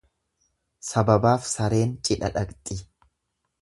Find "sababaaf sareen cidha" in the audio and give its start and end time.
0.87-2.35